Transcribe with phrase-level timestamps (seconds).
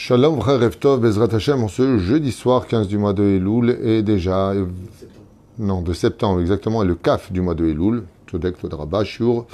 [0.00, 0.38] Shalom
[0.78, 4.54] Tov Bezrat Hashem en ce jeudi soir 15 du mois de Elul et déjà
[5.58, 9.46] non de septembre exactement et le kaf du mois de Elul Todek Todraba Shur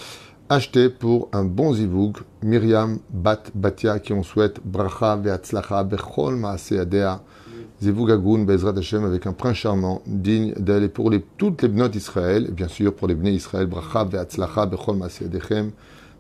[0.51, 6.72] acheté pour un bon zivoug Myriam Bat Batia qui on souhaite bracha ve'atzlacha bechol maase
[6.72, 7.22] adea
[7.81, 11.97] zivoug agun Bezrat Hashem avec un prince charmant digne d'elle et pour toutes les bnotes
[11.97, 15.71] Israël et bien sûr pour les bnei Israël bracha ve'atzlacha bechol maase adechem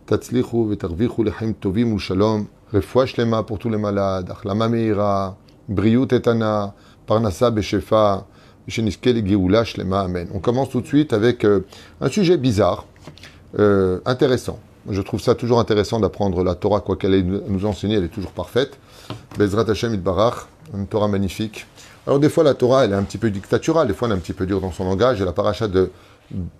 [0.06, 5.36] tatzlichu ve'tarvichu lechem tovim shalom Refoua Shlema pour tous les malades, Achlama Meira,
[5.68, 6.74] Briut Etana,
[7.06, 8.26] Parnassa Beshefa,
[8.66, 10.28] Sheniske Geoula Shlema, Amen.
[10.34, 11.64] On commence tout de suite avec euh,
[12.00, 12.84] un sujet bizarre,
[13.60, 14.58] euh, intéressant.
[14.90, 18.08] Je trouve ça toujours intéressant d'apprendre la Torah, quoi qu'elle ait nous enseigner, elle est
[18.08, 18.76] toujours parfaite.
[19.38, 21.66] Bezrat Hashem Itbarach, une Torah magnifique.
[22.08, 24.16] Alors des fois la Torah, elle est un petit peu dictaturale, des fois elle est
[24.16, 25.92] un petit peu dure dans son langage, et la paracha de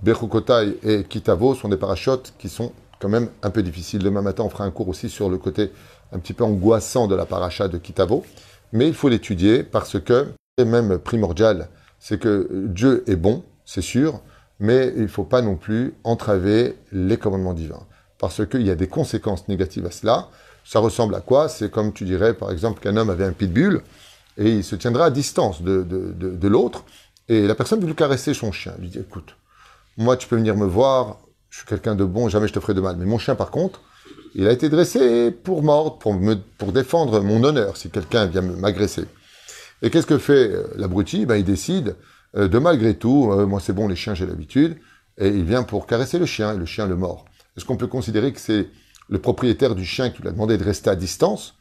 [0.03, 4.03] Bechukotai et Kitavo sont des parachotes qui sont quand même un peu difficiles.
[4.03, 5.71] Demain matin, on fera un cours aussi sur le côté
[6.13, 8.25] un petit peu angoissant de la paracha de Kitavo,
[8.73, 13.83] mais il faut l'étudier parce que, c'est même primordial, c'est que Dieu est bon, c'est
[13.83, 14.21] sûr,
[14.61, 17.87] mais il ne faut pas non plus entraver les commandements divins,
[18.19, 20.29] parce qu'il y a des conséquences négatives à cela.
[20.65, 21.49] Ça ressemble à quoi?
[21.49, 23.83] C'est comme tu dirais, par exemple, qu'un homme avait un pitbull,
[24.39, 26.85] et il se tiendrait à distance de, de, l'autre,
[27.29, 28.75] et la personne veut lui caresser son chien.
[28.79, 29.37] Lui dit, écoute,
[29.97, 31.19] moi tu peux venir me voir,
[31.51, 33.51] je suis quelqu'un de bon, jamais je te ferai de mal, mais mon chien par
[33.51, 33.81] contre,
[34.35, 38.43] il a été dressé pour mordre, pour, me, pour défendre mon honneur si quelqu'un vient
[38.43, 39.05] m'agresser.
[39.83, 41.27] Et qu'est-ce que fait l'abruti?
[41.27, 41.97] Ben, Il décide
[42.37, 44.77] euh, de malgré tout, euh, moi c'est bon, les chiens j'ai l'habitude,
[45.19, 47.25] et il vient pour caresser le chien, et le chien le mord.
[47.57, 48.69] Est-ce qu'on peut considérer que c'est
[49.09, 51.55] le propriétaire du chien qui lui a demandé de rester à distance?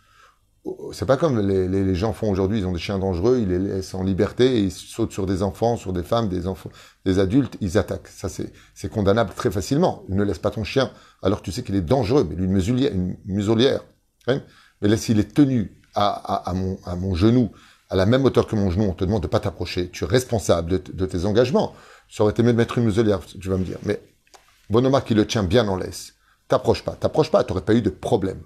[0.93, 3.93] C'est pas comme les, gens font aujourd'hui, ils ont des chiens dangereux, ils les laissent
[3.93, 6.69] en liberté ils sautent sur des enfants, sur des femmes, des enfants,
[7.05, 8.07] des adultes, ils attaquent.
[8.07, 10.03] Ça, c'est condamnable très facilement.
[10.07, 10.89] Ne laisse pas ton chien
[11.23, 13.81] alors tu sais qu'il est dangereux, mais lui, une muselière,
[14.27, 14.35] une.
[14.35, 14.41] Hein
[14.81, 17.51] mais là, s'il est tenu à, mon, genou,
[17.89, 19.89] à la même hauteur que mon genou, on te demande de pas t'approcher.
[19.89, 21.73] Tu es responsable de, tes engagements.
[22.09, 23.77] Ça aurait été mieux de mettre une muselière, tu vas me dire.
[23.83, 24.01] Mais
[24.69, 26.15] Bonoma qui le tient bien en laisse.
[26.49, 28.41] T'approche pas, t'approche pas, t'aurais pas eu de problème.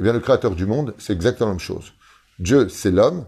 [0.00, 1.92] Eh bien, le créateur du monde, c'est exactement la même chose.
[2.38, 3.26] Dieu, c'est l'homme,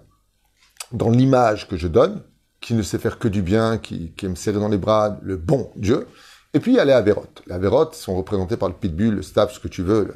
[0.90, 2.22] dans l'image que je donne,
[2.62, 5.70] qui ne sait faire que du bien, qui, aime serrer dans les bras le bon
[5.76, 6.06] Dieu.
[6.54, 7.42] Et puis, il y a les avérotes.
[7.46, 10.14] Les avérotes sont représentés par le pitbull, le staff, ce que tu veux,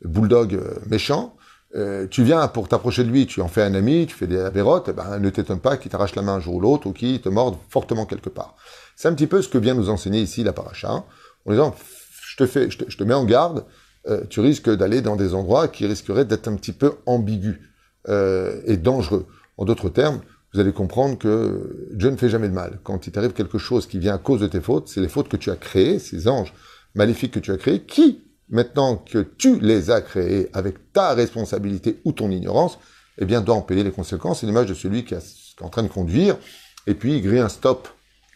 [0.00, 1.36] le, bulldog euh, méchant.
[1.76, 4.40] Euh, tu viens pour t'approcher de lui, tu en fais un ami, tu fais des
[4.40, 6.92] avérotes, eh ben, ne t'étonne pas qu'il t'arrache la main un jour ou l'autre ou
[6.92, 8.56] qu'il te morde fortement quelque part.
[8.96, 11.04] C'est un petit peu ce que vient nous enseigner ici la paracha, en
[11.48, 11.76] disant,
[12.26, 13.64] je te, fais, je te mets en garde,
[14.08, 17.58] euh, tu risques d'aller dans des endroits qui risqueraient d'être un petit peu ambigus
[18.08, 19.26] euh, et dangereux.
[19.58, 20.20] En d'autres termes,
[20.54, 22.80] vous allez comprendre que Dieu ne fait jamais de mal.
[22.82, 25.28] Quand il t'arrive quelque chose qui vient à cause de tes fautes, c'est les fautes
[25.28, 26.54] que tu as créées, ces anges
[26.94, 32.00] maléfiques que tu as créés, qui, maintenant que tu les as créés avec ta responsabilité
[32.04, 32.78] ou ton ignorance,
[33.18, 34.40] eh bien, doit en payer les conséquences.
[34.40, 36.38] C'est l'image de celui qui, est en train de conduire,
[36.86, 37.86] et puis il grille un stop.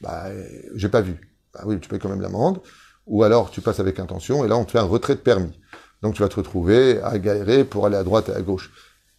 [0.03, 0.27] Bah,
[0.75, 1.19] j'ai pas vu.
[1.55, 2.61] Bah oui, tu payes quand même l'amende
[3.07, 5.59] ou alors tu passes avec intention, et là on te fait un retrait de permis.
[6.03, 8.71] Donc tu vas te retrouver à galérer pour aller à droite et à gauche.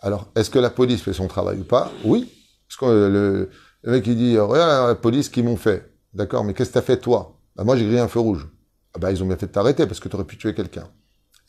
[0.02, 1.92] Alors, est-ce que la police fait son travail ou pas?
[2.04, 2.32] Oui.
[2.68, 3.50] Parce que le,
[3.82, 5.92] le, mec il dit, regarde la police qui m'ont fait.
[6.14, 7.40] D'accord, mais qu'est-ce que t'as fait toi?
[7.56, 8.48] Bah, Moi j'ai grillé un feu rouge.
[8.94, 10.88] Ah bah ils ont bien fait de t'arrêter parce que tu aurais pu tuer quelqu'un.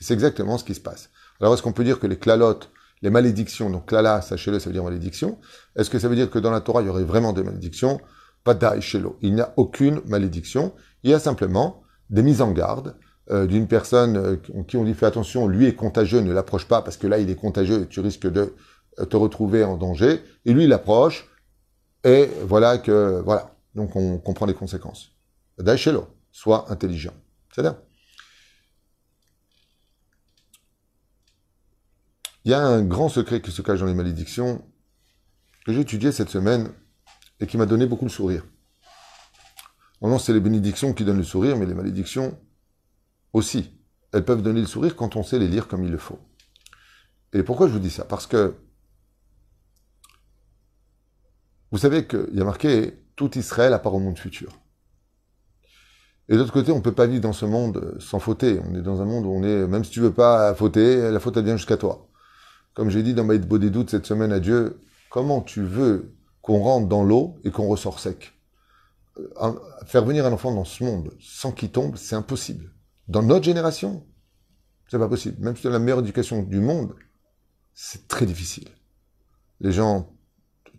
[0.01, 1.11] C'est exactement ce qui se passe.
[1.41, 2.71] Alors est-ce qu'on peut dire que les clalotes,
[3.03, 5.39] les malédictions, donc klala, sachez-le, ça veut dire malédiction,
[5.77, 8.01] est-ce que ça veut dire que dans la Torah il y aurait vraiment des malédictions?
[8.43, 9.17] Pas d'Aïchelo.
[9.23, 10.73] Il n'y a aucune malédiction.
[11.03, 12.97] Il y a simplement des mises en garde
[13.31, 14.37] euh, d'une personne euh,
[14.69, 17.29] qui on dit fais attention, lui est contagieux, ne l'approche pas parce que là il
[17.29, 18.55] est contagieux et tu risques de
[19.01, 20.23] euh, te retrouver en danger.
[20.45, 21.29] Et lui il approche
[22.05, 23.57] et voilà que voilà.
[23.75, 25.11] Donc on comprend les conséquences.
[25.59, 27.15] Daïchelo, sois intelligent.
[27.53, 27.77] C'est bien.
[32.45, 34.63] Il y a un grand secret qui se cache dans les malédictions
[35.67, 36.71] que j'ai étudié cette semaine
[37.41, 38.45] et qui m'a donné beaucoup de sourire.
[40.01, 42.39] Oh non, c'est les bénédictions qui donnent le sourire, mais les malédictions
[43.33, 43.73] aussi.
[44.13, 46.19] Elles peuvent donner le sourire quand on sait les lire comme il le faut.
[47.33, 48.05] Et pourquoi je vous dis ça?
[48.05, 48.55] Parce que
[51.71, 54.53] vous savez qu'il y a marqué tout Israël à part au monde futur.
[56.29, 58.61] Et d'autre côté, on ne peut pas vivre dans ce monde sans fauter.
[58.69, 61.21] On est dans un monde où on est, même si tu veux pas fauter, la
[61.21, 62.09] faute elle vient jusqu'à toi.
[62.75, 66.59] Comme j'ai dit dans Maïd des doutes cette semaine à Dieu, comment tu veux qu'on
[66.59, 68.36] rentre dans l'eau et qu'on ressort sec?
[69.87, 72.73] Faire venir un enfant dans ce monde sans qu'il tombe, c'est impossible.
[73.09, 74.07] Dans notre génération,
[74.89, 75.37] c'est pas possible.
[75.43, 76.95] Même si tu as la meilleure éducation du monde,
[77.75, 78.69] c'est très difficile.
[79.61, 80.13] Les gens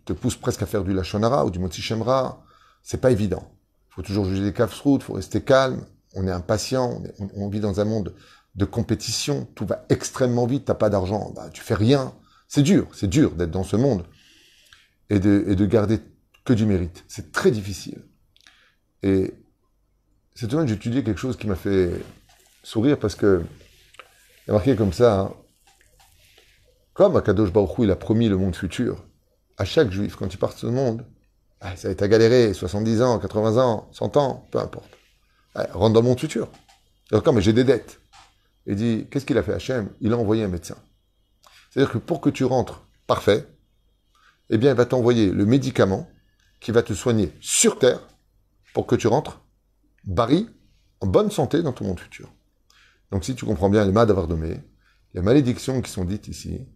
[0.04, 2.44] te poussent presque à faire du lachonara ou du moti shemra.
[2.82, 3.52] C'est pas évident.
[3.90, 5.84] Il faut toujours juger des il faut rester calme.
[6.14, 7.02] On est impatient.
[7.34, 8.14] On, vit dans un monde
[8.54, 9.46] de compétition.
[9.54, 10.64] Tout va extrêmement vite.
[10.66, 12.14] T'as pas d'argent, bah, tu fais rien.
[12.46, 14.04] C'est dur, c'est dur d'être dans ce monde
[15.10, 16.00] et de, et de garder
[16.44, 17.04] que du mérite.
[17.08, 18.02] C'est très difficile.
[19.02, 19.34] Et
[20.34, 21.90] cette semaine, étudié quelque chose qui m'a fait
[22.62, 23.42] sourire parce que
[24.46, 25.34] il y a marqué comme ça, hein,
[26.94, 29.04] comme Baruch Hu, il a promis le monde futur
[29.58, 31.04] à chaque juif, quand il part de ce monde,
[31.60, 34.88] ah, ça va être à galérer, 70 ans, 80 ans, 100 ans, peu importe.
[35.54, 36.48] Ah, rentre dans le monde futur.
[37.10, 38.00] D'accord, mais j'ai des dettes.
[38.66, 39.90] Il dit, qu'est-ce qu'il a fait Hachem?
[40.00, 40.76] Il a envoyé un médecin.
[41.70, 43.46] C'est-à-dire que pour que tu rentres parfait,
[44.50, 46.08] eh bien, il va t'envoyer le médicament
[46.60, 48.00] qui va te soigner sur Terre
[48.74, 49.40] pour que tu rentres
[50.04, 50.48] barri,
[51.00, 52.32] en bonne santé dans ton monde futur.
[53.10, 54.60] Donc, si tu comprends bien les mal d'avoir nommé,
[55.14, 56.66] les malédictions qui sont dites ici,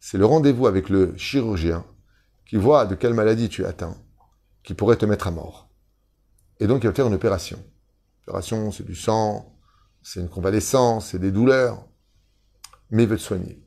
[0.00, 1.84] c'est le rendez-vous avec le chirurgien
[2.46, 3.96] qui voit de quelle maladie tu es atteint,
[4.62, 5.68] qui pourrait te mettre à mort.
[6.60, 7.62] Et donc, il va faire une opération.
[8.26, 9.54] L'opération, c'est du sang,
[10.02, 11.86] c'est une convalescence, c'est des douleurs,
[12.90, 13.62] mais il veut te soigner.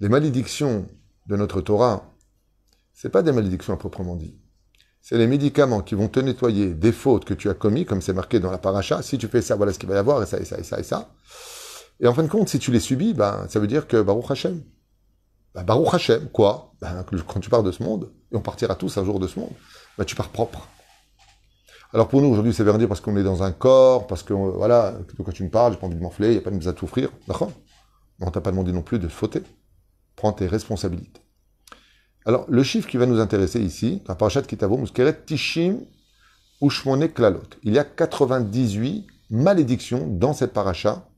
[0.00, 0.88] Les malédictions
[1.26, 2.12] de notre Torah,
[2.92, 4.36] c'est pas des malédictions à proprement dit.
[5.04, 8.12] C'est les médicaments qui vont te nettoyer des fautes que tu as commis, comme c'est
[8.12, 9.02] marqué dans la paracha.
[9.02, 10.62] Si tu fais ça, voilà ce qu'il va y avoir, et ça, et ça, et
[10.62, 11.10] ça, et ça.
[11.98, 14.30] Et en fin de compte, si tu les subis, ben, ça veut dire que Baruch
[14.30, 14.62] Hashem.
[15.56, 16.72] Ben, Baruch Hashem, quoi?
[16.80, 19.40] Ben, Quand tu pars de ce monde, et on partira tous un jour de ce
[19.40, 19.50] monde,
[19.98, 20.68] ben, tu pars propre.
[21.92, 24.92] Alors pour nous, aujourd'hui, veut dire parce qu'on est dans un corps, parce que, voilà,
[24.92, 26.56] de quoi tu me parles, j'ai pas envie de m'enfler, il n'y a pas de
[26.56, 27.10] nous à t'offrir.
[27.26, 27.50] D'accord?
[28.20, 29.42] On t'a pas demandé non plus de fauter.
[30.14, 31.21] Prends tes responsabilités.
[32.24, 35.80] Alors, le chiffre qui va nous intéresser ici, dans Parashat Muskeret Tishim
[36.60, 37.42] Ushmone Klalot.
[37.64, 41.08] Il y a 98 malédictions dans cette paracha.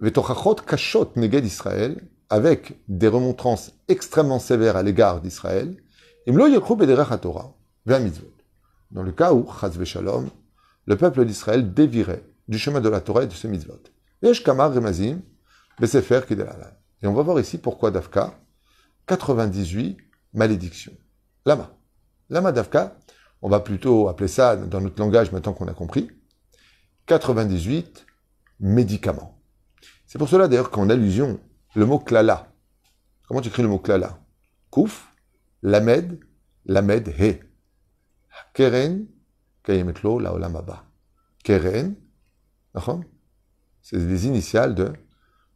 [0.00, 2.00] Vetochachot Kashot Neged Israël,
[2.30, 5.76] avec des remontrances extrêmement sévères à l'égard d'Israël.
[6.26, 6.46] Dans
[9.02, 9.46] le cas où,
[10.86, 13.74] le peuple d'Israël dévirait du chemin de la Torah et de ses mitzvot.
[14.22, 14.32] Et
[17.06, 18.38] on va voir ici pourquoi Dafka,
[19.06, 19.96] 98
[20.34, 20.96] malédictions.
[21.44, 21.76] Lama.
[22.28, 22.98] Lama Dafka,
[23.42, 26.10] on va plutôt appeler ça, dans notre langage maintenant qu'on a compris,
[27.06, 28.06] 98
[28.60, 29.40] médicaments.
[30.06, 31.38] C'est pour cela d'ailleurs qu'en allusion,
[31.74, 32.52] le mot klala.
[33.28, 34.18] Comment tu écris le mot klala?
[34.70, 35.08] Kouf,
[35.62, 36.18] lamed,
[36.64, 37.40] lamed, he.
[38.54, 39.06] Keren,
[39.62, 40.62] Kayemetlo, Laolam
[41.42, 41.94] Keren,
[43.82, 44.92] c'est des initiales de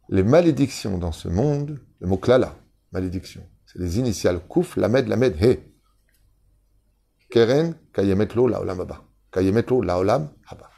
[0.09, 2.55] les malédictions dans ce monde, le mot klala,
[2.91, 3.47] malédiction.
[3.65, 5.59] C'est des initiales Kouf, Lamed, Lamed, He.
[7.29, 8.87] Keren, Laolam
[9.83, 10.69] Laolam Haba.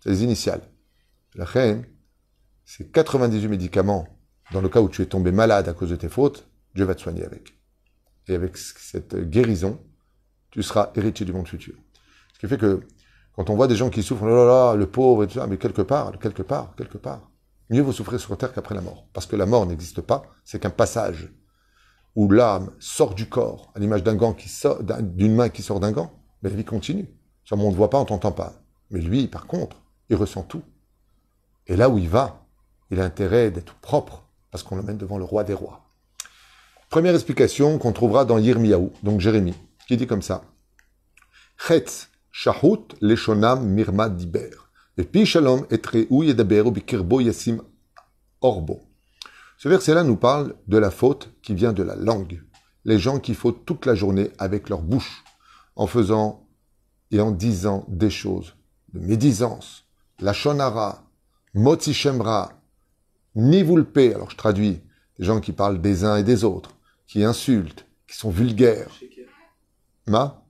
[0.00, 0.60] C'est des initiales.
[1.34, 1.86] La reine,
[2.64, 4.06] c'est 98 médicaments.
[4.52, 6.94] Dans le cas où tu es tombé malade à cause de tes fautes, Dieu va
[6.94, 7.58] te soigner avec.
[8.28, 9.80] Et avec cette guérison,
[10.50, 11.74] tu seras héritier du monde futur.
[12.34, 12.80] Ce qui fait que
[13.34, 15.82] quand on voit des gens qui souffrent, oh le pauvre et tout ça, mais quelque
[15.82, 17.30] part, quelque part, quelque part,
[17.70, 19.08] mieux vaut souffrir sur terre qu'après la mort.
[19.12, 21.32] Parce que la mort n'existe pas, c'est qu'un passage
[22.16, 25.80] où l'âme sort du corps, à l'image d'un gant qui sort, d'une main qui sort
[25.80, 26.12] d'un gant,
[26.42, 27.08] mais la vie continue.
[27.48, 28.54] Ça, on ne voit pas, on t'entend pas.
[28.90, 29.76] Mais lui, par contre,
[30.08, 30.62] il ressent tout.
[31.66, 32.46] Et là où il va,
[32.90, 35.84] il a intérêt d'être propre, parce qu'on le mène devant le roi des rois.
[36.90, 39.54] Première explication qu'on trouvera dans Yirmiyahu, donc Jérémie
[39.86, 40.44] qui dit comme ça.
[41.56, 44.50] Chetz, shahut, leshonam, mirma, diber.
[44.96, 47.62] Et pi shalom, etreou, yedaber, bikirbo, yasim,
[48.40, 48.80] orbo.
[49.64, 52.42] Ce verset-là nous parle de la faute qui vient de la langue.
[52.84, 55.24] Les gens qui fautent toute la journée avec leur bouche,
[55.74, 56.46] en faisant
[57.10, 58.56] et en disant des choses
[58.92, 59.86] de médisance,
[60.20, 61.10] la shonara,
[61.54, 62.60] motzi shemra,
[63.36, 64.82] nivulpe, alors je traduis,
[65.18, 68.90] des gens qui parlent des uns et des autres, qui insultent, qui sont vulgaires,
[70.06, 70.44] Ma?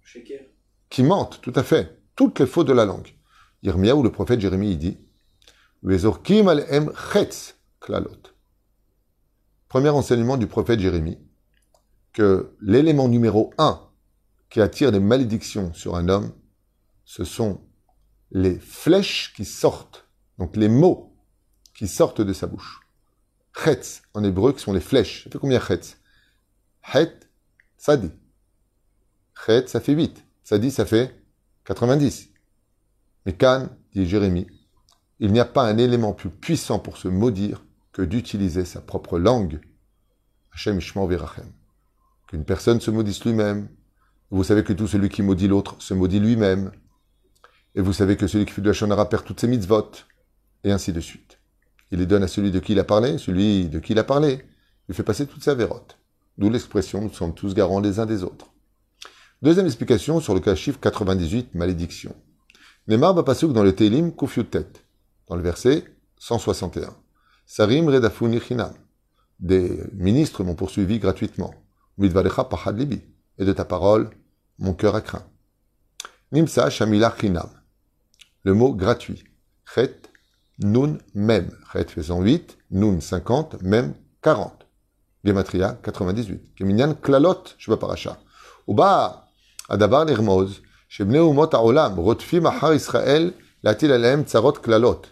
[0.90, 2.00] Qui mentent, tout à fait.
[2.16, 3.14] Toutes les fautes de la langue.
[3.62, 4.98] Yermia ou le prophète Jérémie, il dit
[9.74, 11.18] Premier enseignement du prophète Jérémie
[12.12, 13.80] que l'élément numéro un
[14.48, 16.32] qui attire des malédictions sur un homme,
[17.04, 17.60] ce sont
[18.30, 20.06] les flèches qui sortent,
[20.38, 21.16] donc les mots
[21.76, 22.82] qui sortent de sa bouche.
[23.52, 25.24] Chetz, en hébreu, qui sont les flèches.
[25.24, 25.96] Ça fait combien chetz?
[26.94, 27.28] Het,
[27.76, 28.12] ça dit
[29.66, 30.24] ça fait 8.
[30.44, 31.20] Ça dit, ça fait
[31.64, 32.28] 90.
[33.26, 34.46] Mais Khan, dit Jérémie,
[35.18, 37.64] il n'y a pas un élément plus puissant pour se maudire
[37.94, 39.60] que d'utiliser sa propre langue.
[40.52, 41.50] Hachem Ishmael Verachem.
[42.28, 43.68] Qu'une personne se maudisse lui-même.
[44.30, 46.72] Vous savez que tout celui qui maudit l'autre se maudit lui-même.
[47.76, 49.92] Et vous savez que celui qui fait de la shonara perd toutes ses mitzvot.
[50.64, 51.38] Et ainsi de suite.
[51.92, 54.04] Il les donne à celui de qui il a parlé, celui de qui il a
[54.04, 54.44] parlé.
[54.88, 55.98] Il fait passer toute sa vérote.
[56.36, 58.46] D'où l'expression, nous sommes tous garants les uns des autres.
[59.40, 62.16] Deuxième explication sur le cas chiffre 98, malédiction.
[62.88, 64.66] Neymar Bapasuk dans le Télim Kufiutet,
[65.28, 65.84] dans le verset
[66.18, 66.96] 161.
[67.46, 68.40] Sarim Redafuni
[69.40, 71.54] des ministres m'ont poursuivi gratuitement.
[72.00, 72.08] Et
[73.44, 74.10] de ta parole,
[74.58, 75.24] mon cœur a craint.
[76.32, 77.48] Nimsa Shamila Chinam.
[78.42, 79.24] Le mot gratuit.
[79.72, 80.10] Chet,
[80.58, 81.50] Nun, Mem.
[81.72, 84.66] Chet faisant 8, Nun 50, Mem 40.
[85.24, 86.54] Gematria 98.
[86.56, 88.18] Keminyan Klalot, Shba Parasha.
[88.66, 89.28] Uba,
[89.68, 90.06] Adabar
[90.88, 93.32] Shebne Umot Haolam, Rotfim Ahar Israël,
[93.62, 95.02] Latil Alem Tsarot Klalot.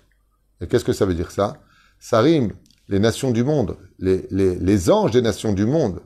[0.61, 1.62] Et qu'est-ce que ça veut dire ça?
[2.03, 2.53] Ça rime
[2.89, 6.01] les nations du monde, les, les, les anges des nations du monde.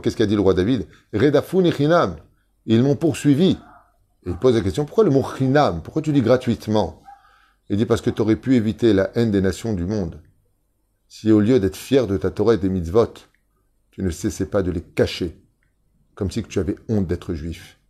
[0.00, 0.86] Qu'est-ce qu'a dit le roi David?
[2.64, 3.58] Ils m'ont poursuivi.
[4.24, 5.82] Et il pose la question, pourquoi le mot chinam?
[5.82, 7.02] Pourquoi tu dis gratuitement?
[7.68, 10.22] Il dit parce que tu aurais pu éviter la haine des nations du monde.
[11.08, 13.14] Si au lieu d'être fier de ta Torah et des mitzvot,
[13.90, 15.42] tu ne cessais pas de les cacher,
[16.14, 17.80] comme si tu avais honte d'être juif.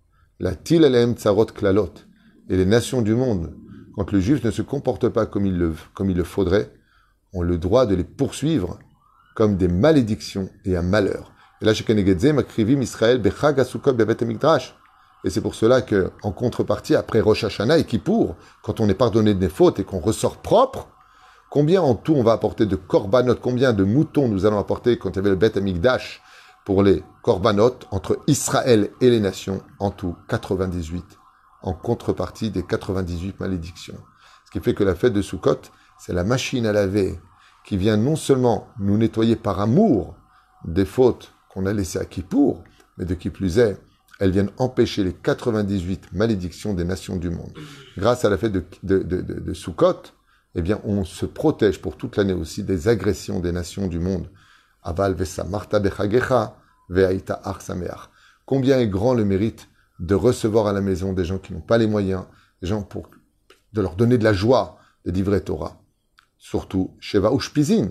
[0.41, 1.93] La til tsarot klalot.
[2.49, 3.55] Et les nations du monde,
[3.95, 6.73] quand le juif ne se comporte pas comme il le, comme il le faudrait,
[7.37, 8.79] ont le droit de les poursuivre
[9.35, 11.33] comme des malédictions et un malheur.
[11.61, 11.73] Et là,
[12.33, 13.61] Makrivim Israël, Bechag
[15.25, 18.95] et c'est pour cela que, en contrepartie, après Rosh Hashanah et Kippour, quand on est
[18.95, 20.89] pardonné des fautes et qu'on ressort propre,
[21.51, 25.11] combien en tout on va apporter de korbanot, combien de moutons nous allons apporter quand
[25.11, 26.23] il y avait le Beth Amikdash
[26.65, 31.05] pour les korbanot entre Israël et les nations, en tout 98,
[31.63, 33.99] en contrepartie des 98 malédictions.
[34.45, 35.63] Ce qui fait que la fête de Sukkot,
[35.99, 37.19] c'est la machine à laver
[37.65, 40.15] qui vient non seulement nous nettoyer par amour
[40.65, 42.63] des fautes qu'on a laissées à Kippour,
[42.97, 43.77] mais de qui plus est,
[44.19, 47.53] elles viennent empêcher les 98 malédictions des nations du monde.
[47.99, 49.53] Grâce à la fête de, de,
[50.55, 54.31] eh bien, on se protège pour toute l'année aussi des agressions des nations du monde.
[54.83, 56.57] Aval vesa marta bechagecha
[56.89, 58.09] ve'aita arsameach.
[58.47, 61.79] Combien est grand le mérite de recevoir à la maison des gens qui n'ont pas
[61.79, 62.25] les moyens,
[62.63, 63.11] des gens pour
[63.73, 65.79] de leur donner de la joie de livrer Torah.
[66.49, 67.91] Surtout Sheva Ushpizin,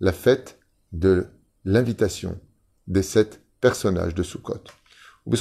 [0.00, 0.58] la fête
[0.92, 1.28] de
[1.64, 2.38] l'invitation
[2.86, 4.62] des sept personnages de Sukkot.
[5.24, 5.38] Donc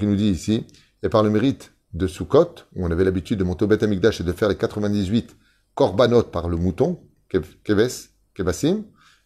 [0.00, 0.66] il nous dit ici,
[1.02, 4.22] et par le mérite de Sukkot, où on avait l'habitude de monter au Beth Amikdash
[4.22, 5.36] et de faire les 98
[5.74, 8.84] korbanot par le mouton, keves, kevasim,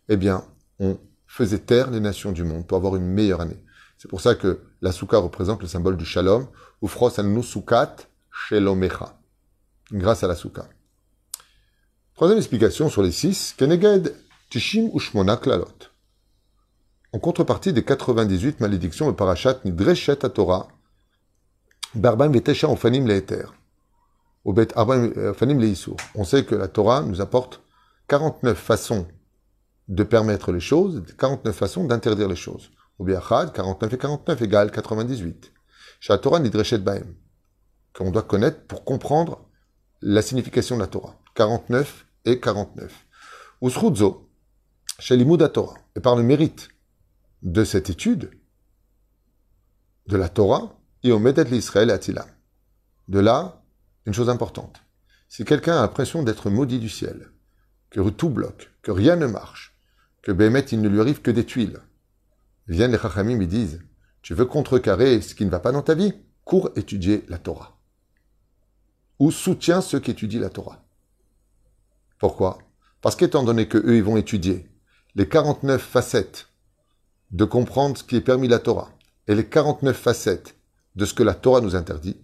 [0.08, 0.42] eh bien,
[0.80, 0.98] on
[1.28, 3.62] faisait taire les nations du monde pour avoir une meilleure année.
[3.96, 6.48] C'est pour ça que la soukha représente le symbole du shalom,
[6.82, 7.94] ou fros al nusukat
[8.28, 9.20] shelomecha,
[9.92, 10.34] grâce à la.
[12.16, 14.14] Troisième explication sur les six, keneged
[14.48, 15.90] tishim ushmona klalot.
[17.12, 20.68] En contrepartie des 98 malédictions, le parachat Nidreshet à Torah,
[21.94, 23.44] Barban Vetesha Ofanim Leeter,
[24.46, 25.98] Ofanim Leisur.
[26.14, 27.60] On sait que la Torah nous apporte
[28.08, 29.06] 49 façons
[29.88, 32.70] de permettre les choses, 49 façons d'interdire les choses.
[32.98, 35.52] Au Biachad, 49 et 49 égale 98.
[36.00, 37.14] Chez Torah Nidreshet Baem,
[37.94, 39.46] qu'on doit connaître pour comprendre
[40.00, 41.14] la signification de la Torah.
[41.34, 43.06] 49 et 49.
[43.62, 44.28] Usrudzo,
[44.98, 45.16] chez
[45.52, 46.68] Torah, et par le mérite
[47.42, 48.30] de cette étude
[50.08, 52.28] de la Torah, et au Medet l'Israël Atilam.
[53.08, 53.62] De là,
[54.04, 54.82] une chose importante.
[55.28, 57.30] Si quelqu'un a l'impression d'être maudit du ciel,
[57.90, 59.76] que tout bloque, que rien ne marche,
[60.22, 61.80] que Bémet, il ne lui arrive que des tuiles,
[62.66, 63.80] viennent les Chachamim et disent,
[64.22, 66.12] tu veux contrecarrer ce qui ne va pas dans ta vie?
[66.44, 67.78] Cours étudier la Torah.
[69.18, 70.85] Ou soutiens ceux qui étudient la Torah.
[72.18, 72.58] Pourquoi?
[73.02, 74.68] Parce qu'étant donné que eux, ils vont étudier
[75.14, 76.48] les 49 facettes
[77.30, 78.90] de comprendre ce qui est permis la Torah
[79.28, 80.56] et les 49 facettes
[80.94, 82.16] de ce que la Torah nous interdit,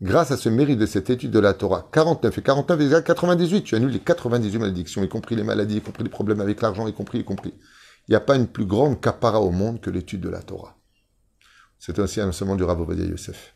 [0.00, 3.62] grâce à ce mérite de cette étude de la Torah, 49 et 49 égale 98,
[3.62, 6.86] tu annules les 98 malédictions, y compris les maladies, y compris les problèmes avec l'argent,
[6.86, 7.54] y compris, y compris.
[8.08, 10.76] Il n'y a pas une plus grande capara au monde que l'étude de la Torah.
[11.78, 13.54] C'est ainsi un enseignement du Rav Ovadia Yosef.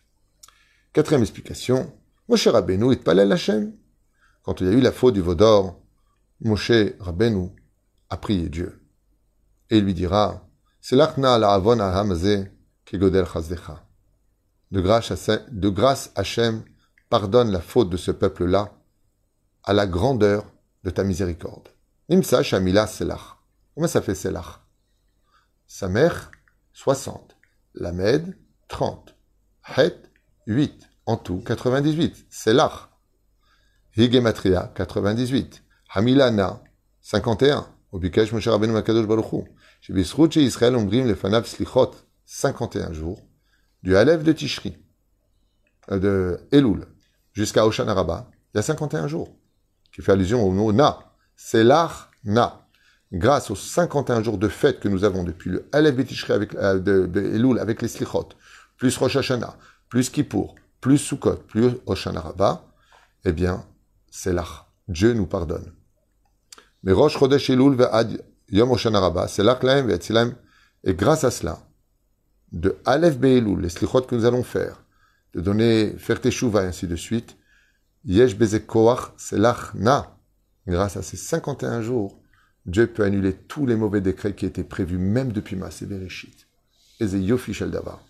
[0.92, 1.92] Quatrième explication,
[2.28, 3.72] Moshe Rabbeinu et Palel Hashem.
[4.46, 5.76] Quand il y a eu la faute du Vaudor,
[6.40, 7.50] Moshe Rabbeinu
[8.10, 8.80] a prié Dieu.
[9.70, 10.48] Et il lui dira,
[14.70, 16.62] de grâce, Hachem,
[17.10, 18.72] pardonne la faute de ce peuple-là
[19.64, 20.44] à la grandeur
[20.84, 21.68] de ta miséricorde.
[22.08, 23.38] Nimsa Shamila Selach.
[23.74, 24.60] Comment ça fait Selach?
[25.66, 26.30] Sa mère,
[26.72, 27.36] 60.
[27.74, 28.38] Lamed,
[28.68, 29.16] 30.
[29.76, 29.96] Het,
[30.46, 30.88] 8.
[31.06, 32.26] En tout, 98.
[32.30, 32.85] Selach.
[33.96, 35.62] Higematria, 98.
[35.94, 36.62] Hamilana,
[37.02, 37.66] 51.
[37.92, 39.46] Obikesh Moshe Rabbeinu Makadosh Baruch
[39.80, 41.92] chez Bisrout, Israël, Omrim, les Fanav Slichot,
[42.24, 43.22] 51 jours,
[43.82, 44.76] du Halef de Tishri,
[45.90, 46.86] euh, de Elul,
[47.32, 49.34] jusqu'à Oshan Araba, il y a 51 jours,
[49.94, 50.98] qui fait allusion au mot Na.
[51.36, 52.66] C'est l'Ar Na.
[53.12, 56.54] Grâce aux 51 jours de fête que nous avons depuis le Halef de Tishri avec,
[56.56, 58.30] euh, de, Elul avec les Slichot,
[58.76, 59.56] plus Rosh Hashanah,
[59.88, 62.66] plus Kippour, plus Sukkot, plus Oshan Araba,
[63.24, 63.64] eh bien,
[64.10, 64.72] c'est l'Ar.
[64.88, 65.72] Dieu nous pardonne.
[66.82, 70.34] Mais Rosh Chodesh Elul ve'ad Yom Hoshana Rabbah, c'est l'Aklaim ve'etzilaim,
[70.84, 71.66] et grâce à cela,
[72.52, 74.84] de Aleph Be'elul, les slichot que nous allons faire,
[75.34, 77.36] de donner, faire teshuva et ainsi de suite,
[78.04, 80.16] Yesh Bezekoach, c'est l'Achna.
[80.68, 82.20] Grâce à ces 51 jours,
[82.64, 86.46] Dieu peut annuler tous les mauvais décrets qui étaient prévus même depuis ma Bereshit.
[87.00, 88.00] Et Yofi Davar.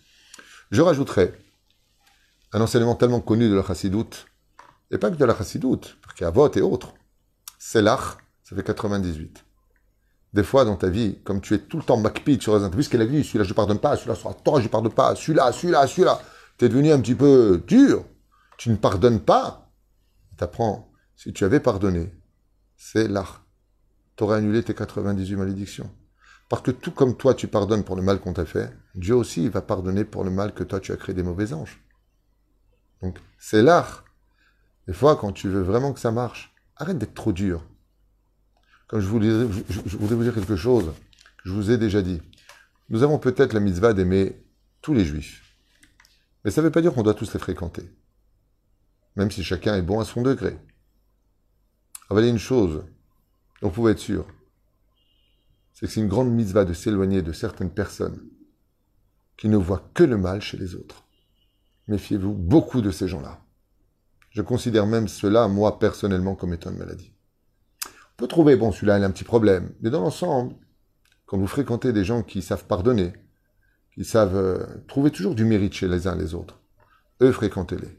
[0.71, 1.33] Je rajouterai
[2.53, 4.27] un enseignement tellement connu de la Chassidoute,
[4.91, 6.95] et pas que de la Chassidoute, parce qu'il y a Vot et autres.
[7.59, 9.45] C'est l'Ach, ça fait 98.
[10.33, 12.89] Des fois, dans ta vie, comme tu es tout le temps macpid sur les ce
[12.89, 14.93] qu'elle a dit, celui-là je ne pardonne pas, celui-là sur la Torah je ne pardonne
[14.93, 16.21] pas, celui-là, celui-là, celui-là,
[16.59, 18.05] tu es devenu un petit peu dur,
[18.57, 19.71] tu ne pardonnes pas.
[20.37, 22.13] Tu apprends, si tu avais pardonné,
[22.77, 23.45] c'est l'art.
[24.17, 25.91] Tu aurais annulé tes 98 malédictions.
[26.49, 29.49] Parce que tout comme toi, tu pardonnes pour le mal qu'on t'a fait, Dieu aussi
[29.49, 31.83] va pardonner pour le mal que toi, tu as créé des mauvais anges.
[33.03, 34.05] Donc, c'est l'art.
[34.87, 37.65] Des fois, quand tu veux vraiment que ça marche, arrête d'être trop dur.
[38.89, 40.93] Comme je, voulais, vous dire quelque chose
[41.47, 42.21] je vous ai déjà dit.
[42.89, 44.45] Nous avons peut-être la mitzvah d'aimer
[44.83, 45.45] tous les juifs.
[46.45, 47.89] Mais ça ne veut pas dire qu'on doit tous les fréquenter.
[49.15, 50.59] Même si chacun est bon à son degré.
[52.11, 52.85] Alors, il y a une chose
[53.63, 54.27] dont vous pouvez être sûr.
[55.73, 58.29] C'est que c'est une grande mitzvah de s'éloigner de certaines personnes
[59.37, 61.05] qui ne voient que le mal chez les autres.
[61.87, 63.46] Méfiez-vous beaucoup de ces gens-là.
[64.37, 67.11] Je considère même cela, moi, personnellement, comme étant une maladie.
[67.87, 69.73] On peut trouver, bon, celui-là, il a un petit problème.
[69.81, 70.55] Mais dans l'ensemble,
[71.25, 73.15] quand vous fréquentez des gens qui savent pardonner,
[73.95, 76.61] qui savent euh, trouver toujours du mérite chez les uns les autres,
[77.23, 77.99] eux, fréquentez-les.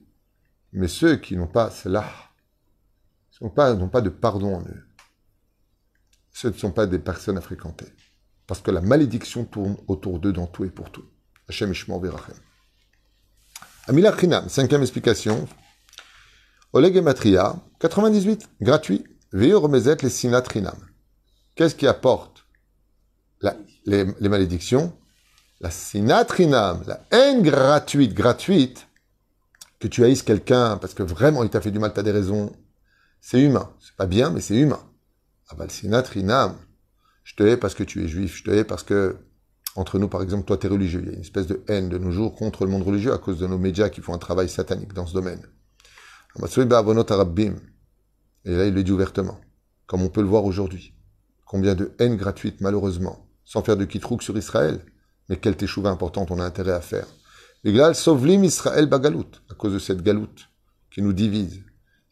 [0.74, 2.06] Mais ceux qui n'ont pas cela,
[3.42, 4.86] n'ont pas, de pardon en eux,
[6.34, 7.88] ce ne sont pas des personnes à fréquenter.
[8.46, 11.06] Parce que la malédiction tourne autour d'eux dans tout et pour tout.
[11.50, 12.12] Hachem Ishmael.
[13.88, 14.16] Amila
[14.50, 15.48] cinquième explication.
[16.74, 19.04] Oleg Matria, 98, gratuit.
[19.32, 20.78] Veo remezet les sinatrinam.
[21.56, 22.46] Qu'est-ce qui apporte
[23.86, 24.94] les, malédictions?
[25.62, 28.88] La sinatrinam, la haine gratuite, gratuite,
[29.80, 32.12] que tu haïsses quelqu'un parce que vraiment il t'a fait du mal, tu as des
[32.12, 32.52] raisons.
[33.22, 33.72] C'est humain.
[33.80, 34.82] C'est pas bien, mais c'est humain.
[35.50, 36.56] Aval sinatrinam.
[37.24, 38.38] Je te hais parce que tu es juif.
[38.38, 39.18] Je te hais parce que
[39.76, 41.02] entre nous, par exemple, toi, tu es religieux.
[41.04, 43.18] Il y a une espèce de haine de nos jours contre le monde religieux à
[43.18, 45.42] cause de nos médias qui font un travail satanique dans ce domaine.
[48.46, 49.40] Et là, il le dit ouvertement,
[49.86, 50.94] comme on peut le voir aujourd'hui.
[51.46, 54.82] Combien de haine gratuite, malheureusement, sans faire de kitrouk sur Israël.
[55.30, 57.08] Mais quelle teshuva importante on a intérêt à faire.
[57.64, 60.50] L'églal sovlim Israël bagalout, à cause de cette galoute
[60.92, 61.64] qui nous divise.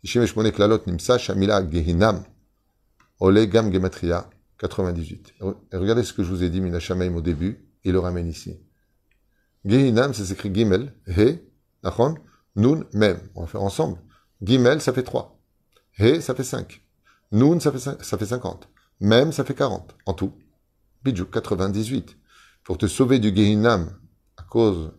[0.03, 2.23] gehinam.
[3.19, 4.29] Ole gam gematria.
[4.59, 5.33] 98.
[5.71, 8.59] Et regardez ce que je vous ai dit, Minashamaim, au début, il le ramène ici.
[9.65, 11.39] Gehinam, ça s'écrit Gimel, He,
[11.83, 12.15] Nachon,
[12.55, 13.19] Nun, Mem.
[13.35, 13.97] On va faire ensemble.
[14.41, 15.39] Gimel, ça fait 3.
[15.99, 16.81] He, ça fait 5.
[17.31, 18.69] Nun, ça fait, ça fait 50.
[19.01, 19.95] Mem, ça fait 40.
[20.05, 20.33] En tout.
[21.03, 22.17] Bidjou, 98.
[22.63, 23.91] Pour te sauver du Gehinam,
[24.37, 24.91] à cause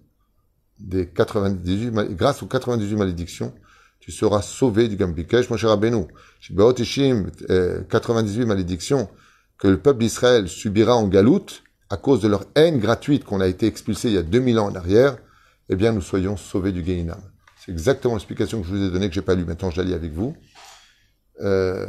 [0.79, 3.55] des 98, grâce aux 98 malédictions,
[4.01, 6.09] tu seras sauvé du Gambikesh, mon cher Abenou.
[6.41, 9.09] 98 malédictions,
[9.59, 13.47] que le peuple d'Israël subira en galoute à cause de leur haine gratuite qu'on a
[13.47, 15.17] été expulsé il y a 2000 ans en arrière,
[15.69, 17.21] eh bien nous soyons sauvés du Gehinam.
[17.69, 19.95] Exactement l'explication que je vous ai donnée, que j'ai pas lu, maintenant je la lis
[19.95, 20.37] avec vous.
[21.41, 21.87] Euh,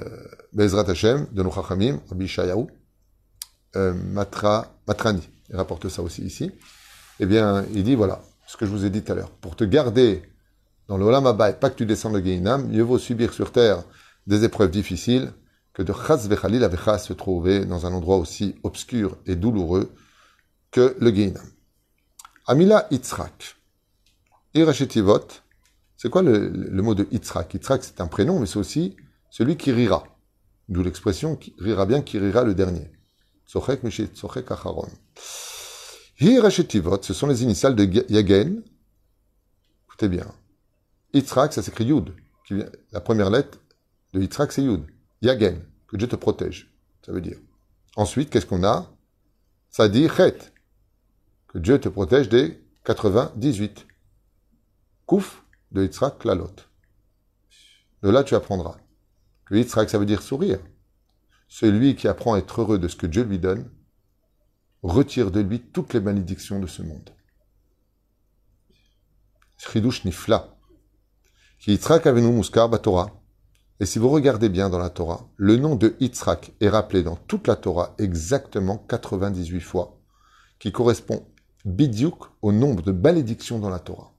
[0.53, 2.67] Bezrat Hashem, de Chachamim, Rabbi Shayahu,
[3.75, 6.51] euh, Matra, Matrani, il rapporte ça aussi ici.
[7.19, 9.29] Eh bien, il dit, voilà, ce que je vous ai dit tout à l'heure.
[9.29, 10.23] Pour te garder
[10.87, 13.51] dans le Olam Abba et pas que tu descendes le Gehinam, mieux vaut subir sur
[13.51, 13.83] terre
[14.25, 15.31] des épreuves difficiles
[15.73, 19.91] que de Chaz Vechalil Avecha se trouver dans un endroit aussi obscur et douloureux
[20.71, 21.45] que le Gehinam.
[22.47, 23.55] Amila Yitzhak.
[24.53, 25.27] Irachetivot,
[25.97, 26.49] c'est quoi le,
[26.81, 27.55] mot de Yitzhak?
[27.55, 28.95] Yitzhak, c'est un prénom, mais c'est aussi
[29.31, 30.03] celui qui rira.
[30.69, 32.91] D'où l'expression qui rira bien, qui rira le dernier.
[33.47, 34.89] Tzochek Mishit Tzochek Acharon.
[36.19, 38.63] Hirachetivot, ce sont les initiales de Yagen.
[39.87, 40.27] Écoutez bien.
[41.13, 42.13] Yitzhak, ça s'écrit Yud.
[42.91, 43.59] la première lettre
[44.13, 44.85] de Yitzhak, c'est Yud.
[45.21, 46.71] Yagen, que Dieu te protège,
[47.03, 47.37] ça veut dire.
[47.95, 48.93] Ensuite, qu'est-ce qu'on a?
[49.71, 50.37] Ça dit Chet,
[51.47, 53.87] que Dieu te protège des 98.
[55.07, 56.55] Kouf de Yitzhak Lalot.
[58.03, 58.77] De là, tu apprendras.
[59.49, 60.59] Le Yitzhak, ça veut dire sourire.
[61.47, 63.69] Celui qui apprend à être heureux de ce que Dieu lui donne,
[64.83, 67.09] retire de lui toutes les malédictions de ce monde.
[69.57, 70.57] Chidush Nifla.
[71.65, 72.41] Yitzhak avenu
[72.81, 73.11] Torah.
[73.79, 77.15] Et si vous regardez bien dans la Torah, le nom de Yitzhak est rappelé dans
[77.15, 79.99] toute la Torah exactement 98 fois,
[80.59, 81.27] qui correspond
[81.65, 84.16] bidiouk au nombre de malédictions dans la Torah.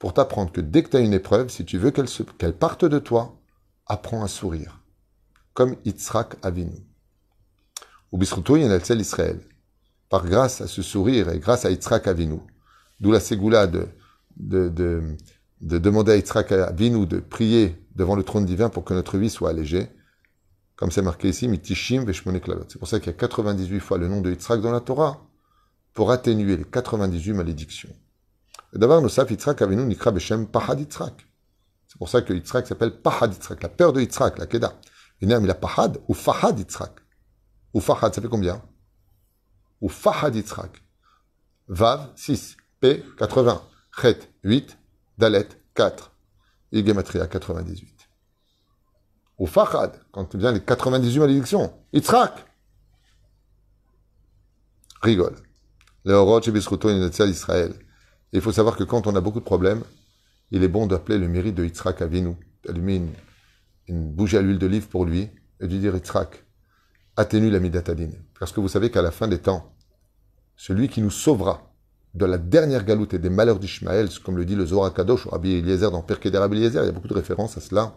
[0.00, 2.98] Pour t'apprendre que dès que tu as une épreuve, si tu veux qu'elle parte de
[2.98, 3.38] toi,
[3.86, 4.80] apprends à sourire.
[5.52, 6.78] comme Yitzhak Avinu.
[8.10, 9.40] Ou Bisruto Yenelzel Israël.
[10.08, 12.38] Par grâce à ce sourire et grâce à Yitzhak Avinu,
[12.98, 13.88] d'où la ségoula de,
[14.38, 15.16] de, de,
[15.60, 19.28] de demander à Yitzhak Avinu de prier devant le trône divin pour que notre vie
[19.28, 19.88] soit allégée,
[20.76, 24.08] comme c'est marqué ici, mitishim veshmonek C'est pour ça qu'il y a 98 fois le
[24.08, 25.26] nom de Yitzhak dans la Torah,
[25.92, 27.94] pour atténuer les 98 malédictions.
[28.72, 28.78] C'est
[31.98, 34.72] pour ça que Yitzhak s'appelle pahad Yitzhak, la peur de Yitzhak, la keda.
[35.20, 36.92] Il a pahad ou fahad Yitzhak?
[37.74, 38.62] Ou fahad, ça fait combien?
[39.80, 40.82] Ou fahad Yitzhak.
[41.68, 42.56] Vav, 6.
[42.80, 43.62] P, 80.
[44.00, 44.78] Chet, 8.
[45.18, 46.12] Dalet, 4.
[46.72, 48.00] Et Gematria, 98
[49.40, 51.72] ou Fahad, quand vient les 98 malédictions.
[51.92, 52.44] Yitzhak
[55.02, 55.34] Rigole.
[56.04, 56.90] Le chez Bisruto
[58.32, 59.82] Il faut savoir que quand on a beaucoup de problèmes,
[60.50, 63.12] il est bon d'appeler le mérite de Yitzhak Avinu, d'allumer une,
[63.88, 65.28] une bougie à l'huile d'olive pour lui
[65.60, 66.44] et de lui dire Yitzhak,
[67.16, 68.14] atténue la midatadine.
[68.38, 69.74] Parce que vous savez qu'à la fin des temps,
[70.56, 71.70] celui qui nous sauvera
[72.14, 75.30] de la dernière galoute et des malheurs d'Ishmaël, comme le dit le Zohar Kadosh ou
[75.30, 77.94] Rabbi Eliezer dans Perkei Rabbi Eliezer, il y a beaucoup de références à cela,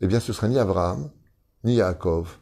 [0.00, 1.10] eh bien ce sera ni Abraham,
[1.64, 2.38] ni Yaakov,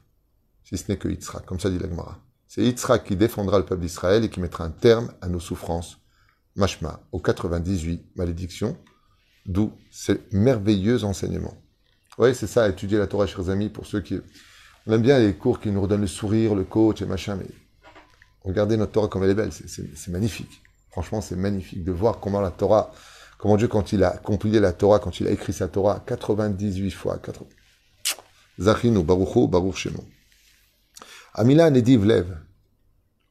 [0.65, 2.19] si ce n'est que Yitzhak, comme ça dit l'Agmara.
[2.47, 6.00] C'est Yitzhak qui défendra le peuple d'Israël et qui mettra un terme à nos souffrances,
[6.61, 8.77] mashma, aux 98 malédictions,
[9.47, 11.61] d'où ces merveilleux enseignements.
[12.19, 14.19] Oui, c'est ça, étudier la Torah, chers amis, pour ceux qui...
[14.87, 17.47] On aime bien les cours qui nous redonnent le sourire, le coach et machin, mais
[18.45, 20.63] regardez notre Torah comme elle est belle, c'est magnifique.
[20.91, 22.93] Franchement, c'est magnifique de voir comment la Torah
[23.41, 26.91] Comment Dieu, quand il a compilé la Torah, quand il a écrit sa Torah, 98
[26.91, 27.19] fois.
[27.19, 27.47] 80...
[28.59, 30.03] Zachinu, Baruchu, Baruch Shemu.
[31.33, 32.37] Amila Nediv Lev.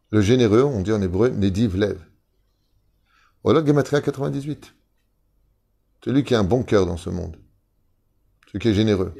[0.10, 2.00] Le généreux, on dit en hébreu, Nediv Lev.
[3.44, 4.74] Voilà Gematria 98.
[6.04, 7.38] Celui qui a un bon cœur dans ce monde.
[8.48, 9.14] Celui qui est généreux.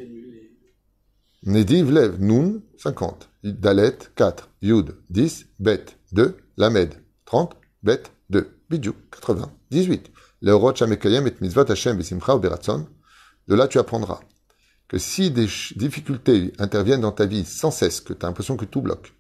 [1.44, 3.30] Nediv Lev, Nun, 50.
[3.44, 4.50] Dalet, 4.
[4.62, 5.48] Yud, 10.
[5.60, 6.38] Bet, 2.
[6.58, 7.56] Lamed, 30.
[7.84, 8.58] Bet, 2.
[8.70, 9.52] Bidju, 80.
[9.72, 10.12] 18.
[10.42, 10.52] De
[13.56, 14.22] là, tu apprendras
[14.88, 18.66] que si des difficultés interviennent dans ta vie sans cesse, que tu as l'impression que
[18.66, 19.14] tout bloque,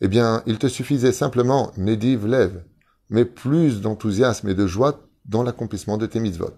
[0.00, 2.64] eh bien, il te suffisait simplement, Nediv lève,
[3.10, 6.54] mais plus d'enthousiasme et de joie dans l'accomplissement de tes mitzvot.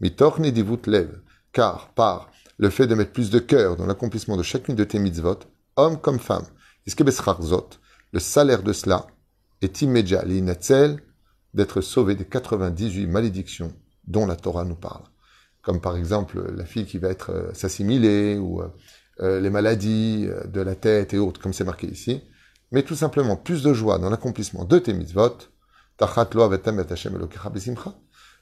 [0.00, 1.20] Mitor Nedivut lève,
[1.52, 4.98] car par le fait de mettre plus de cœur dans l'accomplissement de chacune de tes
[4.98, 5.38] mitzvot,
[5.76, 6.46] homme comme femme,
[8.12, 9.06] le salaire de cela
[9.60, 11.00] est immédiat, l'inatzel,
[11.54, 13.72] d'être sauvé des 98 malédictions
[14.04, 15.04] dont la Torah nous parle?
[15.62, 18.68] Comme par exemple la fille qui va être euh, s'assimiler ou euh,
[19.20, 22.22] euh, les maladies de la tête et autres, comme c'est marqué ici.
[22.72, 25.36] Mais tout simplement plus de joie dans l'accomplissement de tes mitzvot,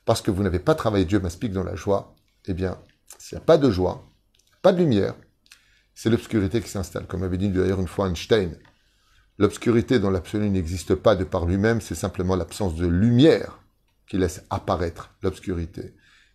[0.05, 2.15] parce que vous n'avez pas travaillé Dieu m'explique dans la joie,
[2.47, 2.79] eh bien,
[3.19, 4.09] s'il n'y a pas de joie,
[4.63, 5.15] pas de lumière,
[5.95, 7.07] c'est l'obscurité qui s'installe.
[7.07, 8.57] Comme avait dit d'ailleurs une fois Einstein,
[9.41, 13.59] L'obscurité dans l'absolu n'existe pas de par lui-même, c'est simplement l'absence de lumière
[14.07, 15.95] qui laisse apparaître l'obscurité.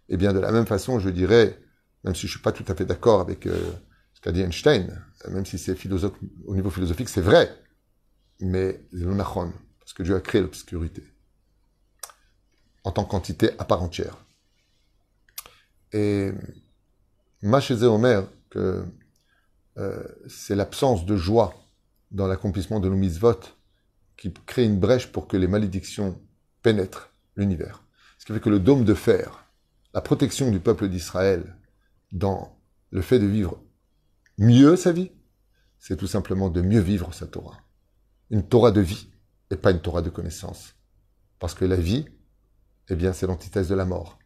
[0.10, 1.62] Eh bien de la même façon, je dirais,
[2.04, 3.56] même si je ne suis pas tout à fait d'accord avec euh,
[4.16, 5.78] ce qu'a dit Einstein, même si c'est
[6.48, 7.56] au niveau philosophique, c'est vrai,
[8.40, 11.04] mais c'est parce que Dieu a créé l'obscurité
[12.86, 14.16] en tant qu'entité à part entière.
[15.92, 16.32] Et
[17.42, 18.86] Machezé Omer, que
[19.78, 21.54] euh, c'est l'absence de joie
[22.12, 23.40] dans l'accomplissement de nos mitzvot
[24.16, 26.22] qui crée une brèche pour que les malédictions
[26.62, 27.84] pénètrent l'univers.
[28.18, 29.46] Ce qui fait que le dôme de fer,
[29.94, 31.58] la protection du peuple d'Israël
[32.12, 32.58] dans
[32.92, 33.62] le fait de vivre
[34.38, 35.12] mieux sa vie,
[35.80, 37.60] c'est tout simplement de mieux vivre sa Torah.
[38.30, 39.10] Une Torah de vie
[39.52, 40.76] et pas une Torah de connaissance.
[41.40, 42.06] Parce que la vie,
[42.90, 44.20] eh bien, c'est l'antithèse de la mort.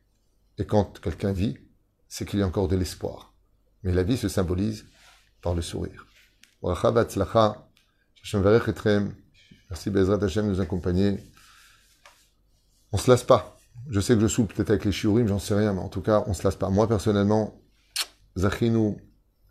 [0.57, 1.57] Et quand quelqu'un vit,
[2.07, 3.33] c'est qu'il y a encore de l'espoir.
[3.83, 4.85] Mais la vie se symbolise
[5.41, 6.07] par le sourire.
[9.69, 11.23] Merci Bezrat Hashem de nous accompagner.
[12.91, 13.57] On se lasse pas.
[13.89, 16.01] Je sais que je saoule peut-être avec les shiurim, j'en sais rien, mais en tout
[16.01, 16.69] cas, on se lasse pas.
[16.69, 17.61] Moi, personnellement,
[18.37, 18.97] Zachinu,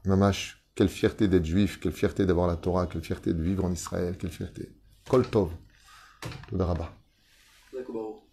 [0.04, 3.72] Mamash, quelle fierté d'être juif, quelle fierté d'avoir la Torah, quelle fierté de vivre en
[3.72, 4.70] Israël, quelle fierté.
[5.08, 5.50] Kol Tov.
[7.72, 8.27] D'accord.